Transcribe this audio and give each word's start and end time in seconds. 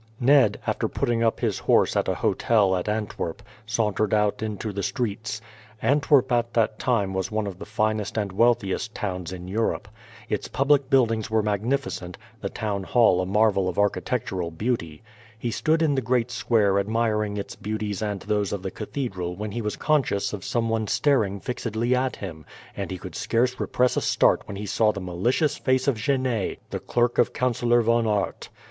Ned, 0.19 0.59
after 0.65 0.87
putting 0.87 1.21
up 1.21 1.41
his 1.41 1.59
horse 1.59 1.95
at 1.95 2.07
a 2.07 2.15
hotel 2.15 2.75
at 2.75 2.89
Antwerp, 2.89 3.43
sauntered 3.67 4.15
out 4.15 4.41
into 4.41 4.73
the 4.73 4.81
streets. 4.81 5.41
Antwerp 5.79 6.31
at 6.31 6.55
that 6.55 6.79
time 6.79 7.13
was 7.13 7.29
one 7.31 7.45
of 7.45 7.59
the 7.59 7.67
finest 7.67 8.17
and 8.17 8.31
wealthiest 8.31 8.95
towns 8.95 9.31
in 9.31 9.47
Europe. 9.47 9.87
Its 10.27 10.47
public 10.47 10.89
buildings 10.89 11.29
were 11.29 11.43
magnificent, 11.43 12.17
the 12.39 12.49
town 12.49 12.81
hall 12.81 13.21
a 13.21 13.27
marvel 13.27 13.69
of 13.69 13.77
architectural 13.77 14.49
beauty. 14.49 15.03
He 15.37 15.51
stood 15.51 15.83
in 15.83 15.93
the 15.93 16.01
great 16.01 16.31
square 16.31 16.79
admiring 16.79 17.37
its 17.37 17.55
beauties 17.55 18.01
and 18.01 18.21
those 18.21 18.51
of 18.51 18.63
the 18.63 18.71
cathedral 18.71 19.35
when 19.35 19.51
he 19.51 19.61
was 19.61 19.75
conscious 19.75 20.33
of 20.33 20.43
some 20.43 20.67
one 20.67 20.87
staring 20.87 21.39
fixedly 21.39 21.93
at 21.93 22.15
him, 22.15 22.43
and 22.75 22.89
he 22.89 22.97
could 22.97 23.13
scarce 23.13 23.59
repress 23.59 23.95
a 23.95 24.01
start 24.01 24.47
when 24.47 24.57
he 24.57 24.65
saw 24.65 24.91
the 24.91 24.99
malicious 24.99 25.59
face 25.59 25.87
of 25.87 25.95
Genet, 25.97 26.57
the 26.71 26.79
clerk 26.79 27.19
of 27.19 27.33
Councillor 27.33 27.83
Von 27.83 28.07
Aert. 28.07 28.49